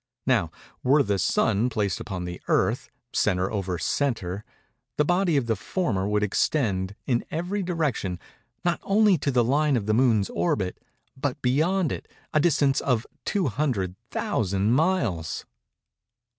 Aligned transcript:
Now, 0.25 0.49
were 0.81 1.03
the 1.03 1.19
Sun 1.19 1.69
placed 1.69 1.99
upon 1.99 2.25
the 2.25 2.41
Earth, 2.47 2.89
centre 3.13 3.51
over 3.51 3.77
centre, 3.77 4.43
the 4.97 5.05
body 5.05 5.37
of 5.37 5.45
the 5.45 5.55
former 5.55 6.07
would 6.07 6.23
extend, 6.23 6.95
in 7.05 7.23
every 7.29 7.61
direction, 7.61 8.17
not 8.65 8.79
only 8.81 9.19
to 9.19 9.29
the 9.29 9.43
line 9.43 9.77
of 9.77 9.85
the 9.85 9.93
Moon's 9.93 10.31
orbit, 10.31 10.79
but 11.15 11.39
beyond 11.43 11.91
it, 11.91 12.07
a 12.33 12.39
distance 12.39 12.81
of 12.81 13.05
200,000 13.25 14.71
miles. 14.71 15.45